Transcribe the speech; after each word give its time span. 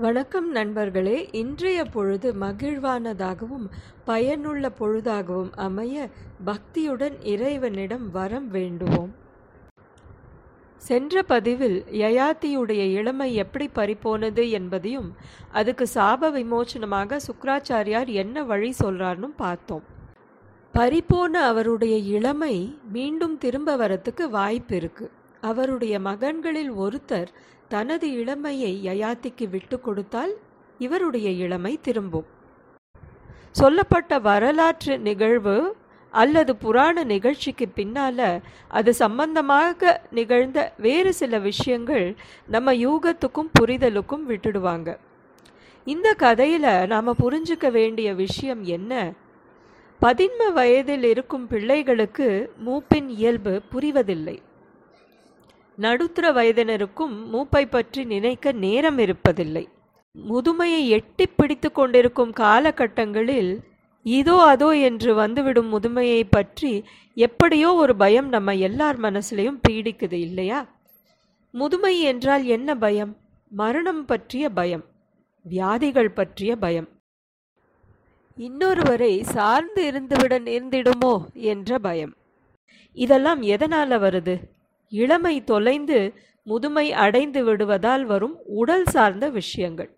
வணக்கம் 0.00 0.50
நண்பர்களே. 0.50 1.28
இன்றைய 1.32 1.84
பொழுது 1.84 2.34
மகிழ்வானதாகவும் 2.40 3.64
பயனுள்ள 4.04 4.70
பொழுதாகவும் 4.78 5.50
அமைய 5.56 6.08
பக்தியுடன் 6.46 7.16
இறைவனிடம் 7.22 8.10
வரம் 8.10 8.46
வேண்டுவோம். 8.48 9.10
சென்ற 10.76 11.22
பதிவில் 11.22 11.84
யயாத்தியுடைய 11.90 12.84
இளமை 13.00 13.34
எப்படி 13.34 13.68
பறிப்போனது 13.74 14.50
என்பதையும் 14.50 15.10
அதுக்கு 15.52 15.86
சாப 15.94 16.30
விமோச்சனமாக 16.38 17.20
சுக்ராச்சாரியார் 17.28 18.06
என்ன 18.06 18.44
வழி 18.44 18.74
சொல்றார்னு 18.84 19.30
பார்த்தோம். 19.36 19.84
பறிப்போன 20.74 21.34
அவருடைய 21.50 21.96
இளமை 21.96 22.78
மீண்டும் 22.92 23.38
திரும்ப 23.38 23.76
வரத்துக்கு 23.76 24.30
வாய்ப்பு 24.30 24.76
இருக்கு 24.76 25.10
அவருடைய 25.40 26.00
மகன்களில் 26.00 26.72
ஒருத்தர் 26.84 27.28
தனது 27.68 28.12
இளமையை 28.12 28.72
யயாத்திக்கு 28.84 29.48
விட்டு 29.48 29.80
கொடுத்தால் 29.80 30.32
இவருடைய 30.78 31.30
இளமை 31.30 31.78
திரும்பும். 31.82 32.26
சொல்லப்பட்ட 33.50 34.18
வரலாற்று 34.18 34.98
நிகழ்வு 34.98 35.76
அல்லது 36.10 36.56
புராண 36.56 37.04
நிகழ்ச்சிக்கு 37.04 37.68
பின்னால 37.76 38.40
அது 38.68 38.94
சம்பந்தமாக 38.94 40.02
நிகழ்ந்த 40.10 40.72
வேறு 40.76 41.12
சில 41.12 41.38
விஷயங்கள் 41.38 42.16
நம்ம 42.46 42.74
யூகத்துக்கும் 42.74 43.50
புரிதலுக்கும் 43.60 44.24
விட்டுடுவாங்க. 44.28 44.96
இந்த 45.84 46.14
கதையில 46.18 46.86
நாம 46.86 47.14
புரிஞ்சுக்க 47.22 47.70
வேண்டிய 47.70 48.14
விஷயம் 48.14 48.64
என்ன? 48.64 49.12
பதின்ம 50.00 50.52
வயதில் 50.52 51.02
இருக்கும் 51.02 51.46
பிள்ளைகளுக்கு 51.46 52.52
மூப்பின் 52.66 53.08
இயல்பு 53.08 53.62
புரிவதில்லை. 53.72 54.38
நடுத்தர 55.78 56.32
வயதினருக்கும் 56.32 57.14
மூப்பை 57.32 57.64
பற்றி 57.70 58.04
நினைக்க 58.04 58.52
நேரம் 58.52 58.98
இருப்பதில்லை. 58.98 59.64
முதுமையை 60.14 60.88
எட்டி 60.88 61.26
பிடித்து 61.26 61.72
கொண்டிருக்கும் 61.72 62.32
காலகட்டங்களில் 62.32 63.52
இதோ 64.02 64.36
அதோ 64.42 64.68
என்று 64.88 65.14
வந்துவிடும் 65.14 65.70
முதுமையை 65.74 66.22
பற்றி 66.30 66.72
எப்படியோ 67.14 67.74
ஒரு 67.74 67.96
பயம் 67.96 68.28
நம்ம 68.28 68.54
எல்லார் 68.54 68.98
மனசுலையும் 69.00 69.60
பீடிக்குது 69.68 70.18
இல்லையா? 70.18 70.60
முதுமை 71.54 71.94
என்றால் 72.00 72.44
என்ன 72.44 72.74
பயம்? 72.74 73.12
மரணம் 73.52 74.04
பற்றிய 74.04 74.50
பயம். 74.50 74.84
வியாதிகள் 75.46 76.10
பற்றிய 76.10 76.52
பயம். 76.56 76.88
இன்னொருவரை 78.38 79.14
சார்ந்து 79.22 79.82
இருந்துவிட 79.90 80.34
நேர்ந்திடுமோ 80.48 81.14
என்ற 81.34 81.78
பயம். 81.78 82.12
இதெல்லாம் 82.98 83.42
எதனால 83.42 83.98
வருது? 83.98 84.36
இளமை 84.88 85.44
தொலைந்து 85.44 86.14
முதுமை 86.42 86.92
அடைந்து 86.92 87.44
விடுவதால் 87.44 88.04
வரும் 88.04 88.38
உடல் 88.44 88.84
சார்ந்த 88.84 89.28
விஷயங்கள். 89.28 89.96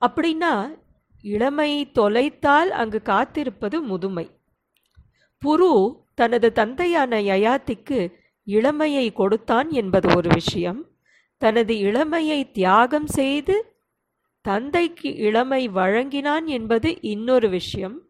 அப்படின்னா 0.00 0.78
இளமை 1.22 1.90
தொலைத்தால் 1.90 2.70
அங்கு 2.70 3.02
காத்திருப்பது 3.02 3.82
முதுமை. 3.82 4.30
புரு 5.46 5.96
தனது 6.14 6.52
தந்தையான 6.52 7.20
யயாத்திக்கு 7.20 8.12
இளமையை 8.44 9.12
கொடுத்தான் 9.12 9.70
என்பது 9.70 10.16
ஒரு 10.16 10.28
விஷயம். 10.34 10.86
தனது 11.38 11.78
இளமையை 11.78 12.50
தியாகம் 12.50 13.06
செய்து 13.06 13.74
தந்தைக்கு 14.40 15.14
இளமை 15.14 15.68
வழங்கினான் 15.68 16.46
என்பது 16.46 17.00
இன்னொரு 17.00 17.48
விஷயம். 17.48 18.02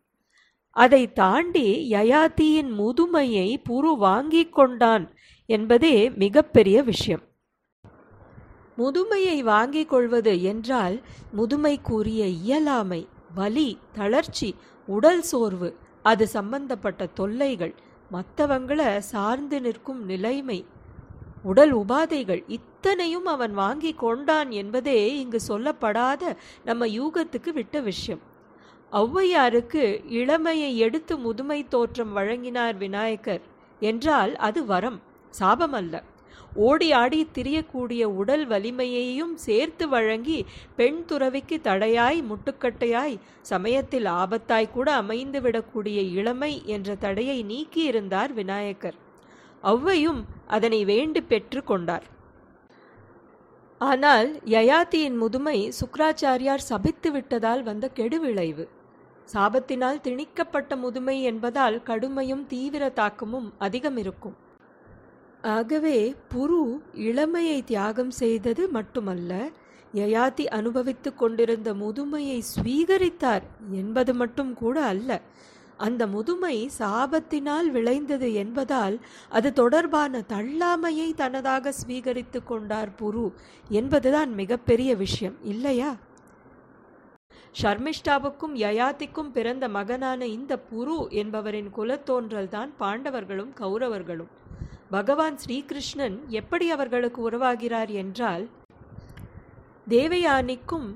அதை 0.77 1.12
தாண்டி 1.12 1.67
யயாத்தியின் 1.91 2.70
முதுமையை 2.81 3.48
புரு 3.70 3.91
வாங்கிக் 3.97 4.53
கொண்டான் 4.53 5.05
என்பதே 5.47 6.11
மிகப்பெரிய 6.11 6.83
விஷயம். 6.83 7.23
முதுமையை 8.79 9.39
வாங்கிக் 9.42 9.89
கொள்வது 9.89 10.42
என்றால் 10.42 11.01
முதுமைக்குரிய 11.37 12.23
இயலாமை 12.42 13.09
வலி 13.34 13.79
தளர்ச்சி 13.92 14.55
உடல் 14.87 15.23
சோர்வு 15.23 15.77
அது 16.03 16.29
சம்பந்தப்பட்ட 16.29 17.07
தொல்லைகள் 17.07 17.74
மற்றவங்களை 18.13 18.98
சார்ந்து 18.98 19.61
நிற்கும் 19.61 20.05
நிலைமை 20.05 20.64
உடல் 21.42 21.77
உபாதைகள் 21.77 22.42
இத்தனையும் 22.48 23.27
அவன் 23.27 23.55
வாங்கி 23.55 23.92
கொண்டான் 23.95 24.51
என்பதே 24.51 25.18
இங்கு 25.18 25.41
சொல்லப்படாத 25.48 26.36
நம்ம 26.64 26.86
யூகத்துக்கு 26.86 27.51
விட்ட 27.52 27.80
விஷயம். 27.80 28.30
ஔவையாருக்கு 28.92 29.85
இளமையை 30.11 30.77
எடுத்து 30.77 31.19
முதுமை 31.19 31.69
தோற்றம் 31.69 32.13
வழங்கினார் 32.13 32.77
விநாயகர். 32.77 33.41
என்றால் 33.80 34.36
அது 34.36 34.67
வரம் 34.67 34.98
சாபமல்ல. 35.39 36.03
ஓடி 36.55 36.92
ஆடி 36.92 37.29
திரியக்கூடிய 37.35 38.03
உடல் 38.03 38.48
வலிமையையும் 38.48 39.35
சேர்த்து 39.35 39.89
வழங்கி 39.89 40.45
பெண் 40.77 41.05
துறவிக்கு 41.05 41.61
தடையாய் 41.61 42.19
முட்டுக்கட்டையாய் 42.23 43.17
சமயத்தில் 43.42 44.05
ஆபத்தாய் 44.05 44.70
கூட 44.70 45.03
அமைந்துவிடக்கூடிய 45.03 45.98
இளமை 46.19 46.63
என்ற 46.64 46.95
தடையை 46.95 47.39
நீக்கியிருந்தார் 47.45 48.33
விநாயகர். 48.33 48.98
ஔவையும் 49.63 50.20
அதனை 50.47 50.85
வேண்டி 50.85 51.20
பெற்று 51.23 51.63
கொண்டார். 51.64 52.07
ஆனால் 53.79 54.29
யயாத்தியின் 54.47 55.17
முதுமை 55.17 55.73
சுக்ராச்சாரியார் 55.80 56.69
சபித்து 56.70 57.11
விட்டதால் 57.13 57.63
வந்த 57.63 57.91
கெடுவிளைவு. 57.95 58.69
சாபத்தினால் 59.35 60.01
திணிக்கப்பட்ட 60.01 60.77
முதுமை 60.77 61.23
என்பதால் 61.23 61.83
கடுமையும் 61.83 62.47
தீவிர 62.47 62.89
தாக்கமும் 62.89 63.53
அதிகம் 63.59 63.97
இருக்கும் 63.97 64.37
ஆகவே 65.43 66.15
புரு 66.35 66.81
இளமையை 66.95 67.65
தியாகம் 67.65 68.11
செய்தது 68.11 68.69
மட்டுமல்ல 68.69 69.51
யயாதி 69.95 70.45
அனுபவித்து 70.45 71.15
கொண்டிருந்த 71.15 71.75
முதுமையை 71.75 72.43
ஸ்வீகரித்தார் 72.55 73.43
என்பது 73.71 74.15
மட்டும் 74.15 74.55
கூட 74.55 74.85
அல்ல. 74.85 75.21
அந்த 75.77 76.07
முதுமை 76.07 76.69
சாபத்தினால் 76.79 77.71
விளைந்தது 77.71 78.33
என்பதால் 78.33 79.01
அது 79.29 79.53
தொடர்பான 79.53 80.23
தள்ளாமையை 80.29 81.15
தனதாக 81.15 81.73
ஸ்வீகரித்து 81.73 82.45
கொண்டார் 82.45 82.95
புரு 83.01 83.33
என்பதுதான் 83.71 84.31
மிகப்பெரிய 84.35 84.95
விஷயம் 84.95 85.37
இல்லையா? 85.43 85.97
ஷர்மிஷ்டாவுக்கும் 87.63 88.55
யயாத்திக்கும் 88.64 89.30
பிறந்த 89.30 89.69
மகனான 89.69 90.27
இந்த 90.27 90.53
புரு 90.70 90.98
என்பவரின் 91.23 91.70
குலத்தோன்றல்தான் 91.77 92.70
பாண்டவர்களும் 92.80 93.53
கௌரவர்களும். 93.61 94.30
பகவான் 94.91 95.36
ஸ்ரீகிருஷ்ணன் 95.42 96.17
எப்படி 96.41 96.70
அவர்களுக்கு 96.70 97.20
உருவாகிறார் 97.30 97.92
என்றால் 98.03 98.45
தேவயானிக்கும் 99.89 100.89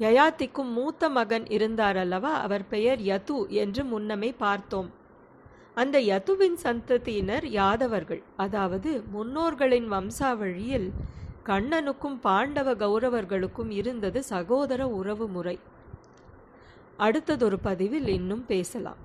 யயாத்திக்கும் 0.00 0.70
மூத்த 0.78 1.08
மகன் 1.08 1.46
இருந்தார் 1.46 1.96
அல்லவா 1.96 2.32
அவர் 2.46 2.64
பெயர் 2.68 3.00
யது 3.00 3.38
என்று 3.48 3.84
முன்னமே 3.84 4.30
பார்த்தோம். 4.44 4.88
அந்த 5.74 5.96
யதுவின் 6.00 6.58
சந்ததியினர் 6.62 7.46
யாதவர்கள். 7.50 8.22
அதாவது 8.36 8.90
முன்னோர்களின் 9.14 9.88
வம்சாவழியில் 9.94 10.88
கண்ணனுக்கும் 11.48 12.18
பாண்டவ 12.20 12.68
கௌரவர்களுக்கும் 12.74 13.70
இருந்தது 13.70 14.20
சகோதர 14.32 14.88
உறவு 14.88 15.26
முறை 15.28 15.56
அடுத்ததொரு 16.98 17.58
பதிவில் 17.62 18.08
இன்னும் 18.08 18.44
பேசலாம். 18.46 19.00